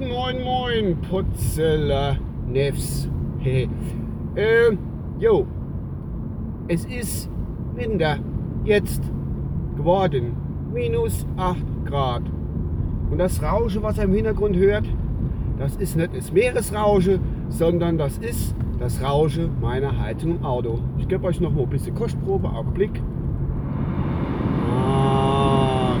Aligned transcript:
Moin, 0.00 0.42
moin, 0.42 1.00
Putzeler 1.08 2.18
Nefs. 2.48 3.08
Hey. 3.38 3.68
Ähm, 4.34 4.78
jo. 5.20 5.46
Es 6.66 6.84
ist 6.86 7.30
Winter. 7.76 8.18
Jetzt 8.64 9.02
geworden. 9.76 10.36
Minus 10.72 11.24
8 11.36 11.56
Grad. 11.84 12.22
Und 13.10 13.18
das 13.18 13.40
Rauschen, 13.40 13.82
was 13.84 13.98
ihr 13.98 14.04
im 14.04 14.14
Hintergrund 14.14 14.56
hört, 14.56 14.84
das 15.56 15.76
ist 15.76 15.96
nicht 15.96 16.16
das 16.16 16.32
Meeresrauschen, 16.32 17.20
sondern 17.48 17.96
das 17.96 18.18
ist 18.18 18.56
das 18.80 19.00
Rauschen 19.00 19.60
meiner 19.60 19.96
Heizung 20.00 20.38
im 20.38 20.44
Auto. 20.44 20.80
Ich 20.98 21.06
gebe 21.06 21.24
euch 21.24 21.40
noch 21.40 21.52
mal 21.52 21.62
ein 21.62 21.70
bisschen 21.70 21.94
Kostprobe, 21.94 22.50
Augenblick. 22.50 22.90
Ah, 23.00 23.15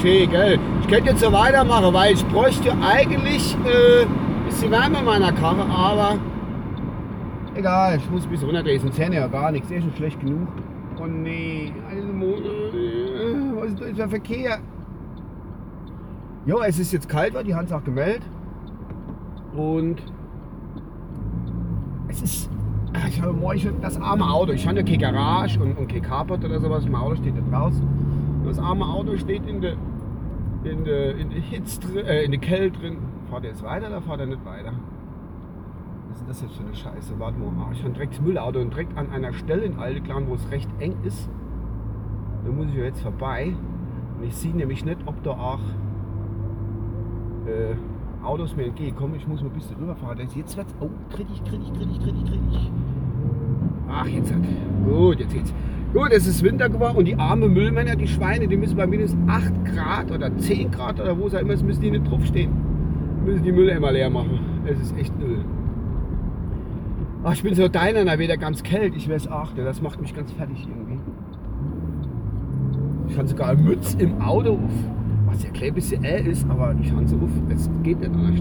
schön, 0.00 0.30
gell? 0.30 0.58
Ich 0.80 0.88
könnte 0.88 1.10
jetzt 1.10 1.20
so 1.20 1.32
weitermachen, 1.32 1.92
weil 1.92 2.14
ich 2.14 2.24
bräuchte 2.26 2.72
eigentlich 2.80 3.56
äh, 3.64 4.02
ein 4.02 4.44
bisschen 4.46 4.70
Wärme 4.70 4.98
in 4.98 5.04
meiner 5.04 5.32
Karre, 5.32 5.64
aber 5.66 6.18
egal, 7.54 7.96
ich 7.96 8.10
muss 8.10 8.24
ein 8.24 8.30
bisschen 8.30 8.46
runterdrehen, 8.46 8.80
sonst 8.80 8.98
ja 8.98 9.26
gar 9.26 9.50
nichts, 9.50 9.70
ist 9.70 9.82
schon 9.82 9.94
schlecht 9.96 10.20
genug. 10.20 10.48
Oh 11.00 11.06
nee, 11.06 11.72
was 13.56 13.70
ist 13.70 13.80
das 13.80 13.96
für 13.96 14.08
Verkehr? 14.08 14.58
Jo, 16.46 16.60
es 16.66 16.78
ist 16.78 16.92
jetzt 16.92 17.08
kalt, 17.08 17.34
weil 17.34 17.44
die 17.44 17.54
Hans 17.54 17.72
auch 17.72 17.84
gemeldet. 17.84 18.22
Und 19.54 20.02
es 22.08 22.22
ist, 22.22 22.50
ah, 22.94 23.06
ich 23.08 23.20
habe 23.20 23.32
morgen 23.32 23.80
das 23.80 24.00
arme 24.00 24.24
Auto. 24.28 24.52
Ich 24.52 24.66
habe 24.66 24.78
ja 24.78 24.82
keine 24.82 24.98
Garage 24.98 25.60
und, 25.60 25.76
und 25.76 25.88
kein 25.88 26.02
Carport 26.02 26.44
oder 26.44 26.60
sowas. 26.60 26.84
Mein 26.88 27.00
Auto 27.00 27.16
steht 27.16 27.34
da 27.36 27.58
draußen. 27.58 27.86
Das 28.48 28.58
arme 28.58 28.86
Auto 28.86 29.16
steht 29.16 29.46
in 29.46 29.60
der 29.60 29.74
in 30.64 30.84
der, 30.84 31.16
in 31.16 31.30
der 31.30 31.40
Hitze 31.40 31.80
äh, 32.00 32.24
in 32.24 32.30
der 32.32 32.40
Kälte 32.40 32.78
drin. 32.80 32.98
Fahrt 33.30 33.44
er 33.44 33.50
jetzt 33.50 33.62
weiter 33.62 33.88
oder 33.88 34.00
fahrt 34.02 34.20
er 34.20 34.26
nicht 34.26 34.44
weiter? 34.44 34.72
Was 36.08 36.20
ist 36.20 36.28
das 36.28 36.42
jetzt 36.42 36.56
für 36.56 36.64
eine 36.64 36.74
Scheiße? 36.74 37.18
Warte 37.18 37.38
mal, 37.38 37.52
ah, 37.58 37.68
ich 37.72 37.82
habe 37.82 37.92
direkt 37.92 38.14
das 38.14 38.20
Müllauto 38.20 38.60
und 38.60 38.70
direkt 38.70 38.96
an 38.96 39.10
einer 39.10 39.32
Stelle 39.32 39.62
in 39.62 39.78
Aldeklan, 39.78 40.28
wo 40.28 40.34
es 40.34 40.50
recht 40.50 40.68
eng 40.80 40.94
ist. 41.04 41.28
Da 42.44 42.50
muss 42.50 42.66
ich 42.68 42.74
ja 42.76 42.84
jetzt 42.84 43.02
vorbei. 43.02 43.54
Und 44.18 44.26
ich 44.26 44.34
sehe 44.34 44.54
nämlich 44.54 44.84
nicht, 44.84 44.98
ob 45.06 45.22
da 45.22 45.30
auch 45.32 45.60
äh, 47.46 47.74
Autos 48.24 48.56
mir 48.56 48.64
entgegenkommen. 48.64 49.14
Ich 49.16 49.28
muss 49.28 49.42
mal 49.42 49.48
ein 49.48 49.54
bisschen 49.54 49.76
rüberfahren. 49.76 50.18
Jetzt 50.34 50.56
wird 50.56 50.66
Oh, 50.80 50.88
kritisch, 51.10 51.42
kritisch, 51.44 51.68
kritisch, 51.72 51.98
kritisch, 51.98 52.24
kritisch. 52.24 52.70
Ach, 53.90 54.06
jetzt 54.06 54.34
hat. 54.34 54.42
Gut, 54.86 55.20
jetzt 55.20 55.34
geht's. 55.34 55.54
Gut, 55.92 56.10
es 56.12 56.26
ist 56.26 56.42
Winter 56.42 56.68
geworden 56.68 56.98
und 56.98 57.04
die 57.06 57.16
armen 57.16 57.52
Müllmänner, 57.52 57.96
die 57.96 58.08
Schweine, 58.08 58.46
die 58.46 58.56
müssen 58.56 58.76
bei 58.76 58.86
minus 58.86 59.16
8 59.26 59.64
Grad 59.64 60.10
oder 60.10 60.36
10 60.36 60.70
Grad 60.70 61.00
oder 61.00 61.18
wo 61.18 61.26
es 61.26 61.34
auch 61.34 61.40
immer 61.40 61.54
ist, 61.54 61.64
müssen 61.64 61.80
die 61.80 61.90
nicht 61.90 62.10
draufstehen. 62.10 62.50
Müssen 63.24 63.42
die 63.42 63.52
Müll 63.52 63.68
immer 63.68 63.92
leer 63.92 64.10
machen. 64.10 64.38
Es 64.66 64.78
ist 64.80 64.96
echt 64.98 65.12
Öl. 65.20 65.44
Ach, 67.24 67.32
ich 67.32 67.42
bin 67.42 67.54
so 67.54 67.68
deiner, 67.68 68.04
da 68.04 68.18
wieder 68.18 68.36
ganz 68.36 68.62
kalt. 68.62 68.94
Ich 68.96 69.08
weiß 69.08 69.28
auch, 69.28 69.52
das 69.56 69.82
macht 69.82 70.00
mich 70.00 70.14
ganz 70.14 70.30
fertig 70.32 70.68
irgendwie. 70.68 71.00
Ich 73.08 73.16
habe 73.16 73.26
sogar 73.26 73.48
eine 73.48 73.62
Mütze 73.62 73.98
im 73.98 74.20
Auto 74.20 74.52
auf 74.52 74.70
was 75.30 75.42
ja 75.42 75.50
klein 75.50 75.74
bisschen 75.74 76.04
L 76.04 76.26
ist, 76.26 76.48
aber 76.48 76.74
ich 76.80 76.90
habe 76.90 77.06
so 77.06 77.16
auf, 77.16 77.30
es 77.48 77.70
geht 77.82 78.00
nicht 78.00 78.10
anders. 78.10 78.40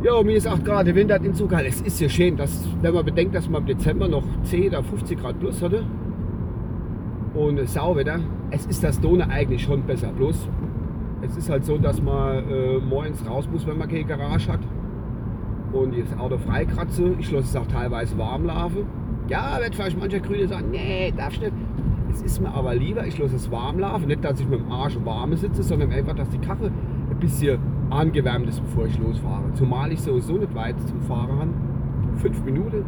Ja, 0.00 0.22
mir 0.22 0.36
ist 0.36 0.46
8 0.46 0.64
Grad, 0.64 0.86
der 0.86 0.94
Wind 0.94 1.10
hat 1.10 1.24
in 1.24 1.34
Zug 1.34 1.52
Es 1.52 1.80
ist 1.80 2.00
ja 2.00 2.08
schön, 2.08 2.36
dass, 2.36 2.68
wenn 2.82 2.94
man 2.94 3.04
bedenkt, 3.04 3.34
dass 3.34 3.48
man 3.48 3.62
im 3.62 3.66
Dezember 3.66 4.06
noch 4.06 4.22
10 4.44 4.68
oder 4.68 4.84
50 4.84 5.18
Grad 5.18 5.40
plus 5.40 5.60
hatte 5.60 5.84
und 7.34 7.68
Sauwetter, 7.68 8.20
es 8.50 8.64
ist 8.66 8.84
das 8.84 9.00
Donau 9.00 9.26
eigentlich 9.28 9.62
schon 9.62 9.82
besser. 9.82 10.12
Bloß, 10.12 10.48
es 11.22 11.36
ist 11.36 11.50
halt 11.50 11.64
so, 11.64 11.78
dass 11.78 12.00
man 12.00 12.48
äh, 12.48 12.78
morgens 12.78 13.28
raus 13.28 13.48
muss, 13.50 13.66
wenn 13.66 13.76
man 13.76 13.88
keine 13.88 14.04
Garage 14.04 14.52
hat 14.52 14.60
und 15.72 15.98
das 15.98 16.16
Auto 16.16 16.38
freikratze. 16.38 17.16
Ich 17.18 17.32
lasse 17.32 17.46
es 17.46 17.56
auch 17.56 17.66
teilweise 17.66 18.16
warm 18.18 18.46
laufen. 18.46 18.86
Ja, 19.28 19.58
wird 19.60 19.74
vielleicht 19.74 19.98
mancher 19.98 20.20
Grüne 20.20 20.46
sagen, 20.46 20.70
nee, 20.70 21.12
darfst 21.16 21.42
nicht. 21.42 21.52
Es 22.08 22.22
ist 22.22 22.40
mir 22.40 22.54
aber 22.54 22.76
lieber, 22.76 23.04
ich 23.04 23.18
lasse 23.18 23.34
es 23.34 23.50
warm 23.50 23.80
laufen. 23.80 24.06
Nicht, 24.06 24.24
dass 24.24 24.38
ich 24.38 24.48
mit 24.48 24.60
dem 24.60 24.70
Arsch 24.70 24.96
warm 25.04 25.34
sitze, 25.36 25.64
sondern 25.64 25.90
einfach, 25.90 26.14
dass 26.14 26.30
die 26.30 26.38
Karre 26.38 26.70
ein 27.10 27.18
bisschen 27.18 27.58
angewärmt 27.90 28.48
ist, 28.48 28.60
bevor 28.60 28.86
ich 28.86 28.98
losfahre. 28.98 29.44
Zumal 29.54 29.92
ich 29.92 30.00
sowieso 30.00 30.34
nicht 30.34 30.54
weit 30.54 30.76
zum 30.86 31.00
Fahren 31.02 31.38
habe. 31.38 31.50
Fünf 32.16 32.44
Minuten. 32.44 32.84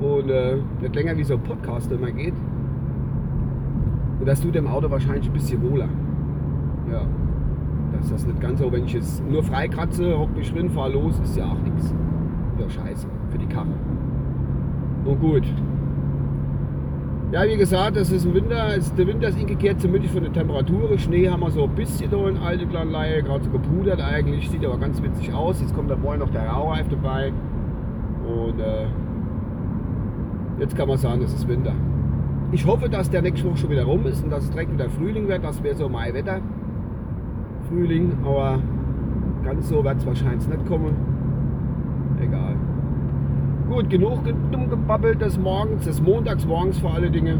Und 0.00 0.30
äh, 0.30 0.58
nicht 0.80 0.94
länger 0.94 1.16
wie 1.16 1.24
so 1.24 1.34
ein 1.34 1.42
Podcast 1.42 1.90
immer 1.90 2.10
geht. 2.10 2.34
Und 4.20 4.26
das 4.26 4.40
tut 4.40 4.54
dem 4.54 4.66
Auto 4.66 4.90
wahrscheinlich 4.90 5.26
ein 5.26 5.32
bisschen 5.32 5.62
wohler. 5.62 5.88
Ja. 6.90 7.02
Das 7.92 8.04
ist 8.04 8.12
das 8.12 8.26
nicht 8.26 8.40
ganz 8.40 8.60
so, 8.60 8.70
wenn 8.70 8.84
ich 8.84 8.92
jetzt 8.92 9.28
nur 9.28 9.42
freikratze, 9.42 10.16
hock 10.16 10.34
mich 10.36 10.52
drin, 10.52 10.70
fahre 10.70 10.92
los, 10.92 11.18
ist 11.20 11.36
ja 11.36 11.46
auch 11.46 11.60
nichts. 11.62 11.94
Ja, 12.58 12.68
scheiße. 12.68 13.06
Für 13.30 13.38
die 13.38 13.46
Karre. 13.46 13.66
Und 15.04 15.20
gut. 15.20 15.44
Ja, 17.30 17.44
wie 17.44 17.58
gesagt, 17.58 17.94
das 17.96 18.10
ist 18.10 18.24
ein 18.24 18.32
Winter, 18.32 18.70
der 18.96 19.06
Winter 19.06 19.28
ist 19.28 19.38
ingekehrt 19.38 19.82
zumindest 19.82 20.14
von 20.14 20.22
der 20.22 20.32
Temperatur. 20.32 20.96
Schnee 20.98 21.28
haben 21.28 21.40
wir 21.40 21.50
so 21.50 21.64
ein 21.64 21.74
bisschen 21.74 22.10
da 22.10 22.26
in 22.26 22.38
alte 22.38 22.66
Kleinleihe, 22.66 23.22
gerade 23.22 23.44
so 23.44 23.50
gepudert 23.50 24.00
eigentlich, 24.00 24.48
sieht 24.48 24.64
aber 24.64 24.78
ganz 24.78 25.02
witzig 25.02 25.34
aus. 25.34 25.60
Jetzt 25.60 25.74
kommt 25.74 25.90
dann 25.90 26.00
morgen 26.00 26.20
noch 26.20 26.30
der 26.30 26.48
Raureif 26.48 26.88
dabei. 26.88 27.30
Und 28.26 28.58
äh, 28.60 28.86
jetzt 30.58 30.74
kann 30.74 30.88
man 30.88 30.96
sagen, 30.96 31.20
es 31.20 31.34
ist 31.34 31.46
Winter. 31.46 31.74
Ich 32.50 32.64
hoffe, 32.64 32.88
dass 32.88 33.10
der 33.10 33.20
nächste 33.20 33.46
Woche 33.46 33.58
schon 33.58 33.70
wieder 33.70 33.84
rum 33.84 34.06
ist 34.06 34.24
und 34.24 34.30
dass 34.30 34.44
es 34.44 34.50
direkt 34.50 34.72
wieder 34.72 34.88
Frühling 34.88 35.28
wird. 35.28 35.44
Das 35.44 35.62
wäre 35.62 35.76
so 35.76 35.90
mein 35.90 36.14
Wetter. 36.14 36.40
Frühling, 37.68 38.16
aber 38.24 38.58
ganz 39.44 39.68
so 39.68 39.84
wird 39.84 39.98
es 39.98 40.06
wahrscheinlich 40.06 40.48
nicht 40.48 40.66
kommen. 40.66 40.96
Egal. 42.22 42.56
Gut, 43.68 43.90
genug 43.90 44.20
dumm 44.50 44.70
gebabbelt 44.70 45.20
des 45.20 45.38
Morgens, 45.38 45.84
des 45.84 46.00
Montagsmorgens 46.00 46.78
vor 46.78 46.94
alle 46.94 47.10
Dinge. 47.10 47.36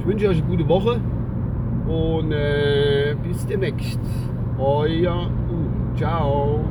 Ich 0.00 0.06
wünsche 0.06 0.28
euch 0.28 0.38
eine 0.38 0.46
gute 0.46 0.68
Woche 0.68 1.00
und 1.86 2.32
äh, 2.32 3.14
bis 3.22 3.46
demnächst. 3.46 4.00
Euer 4.58 5.30
U. 5.50 5.96
Ciao. 5.96 6.64